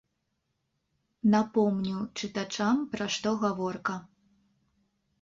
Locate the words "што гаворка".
3.19-4.03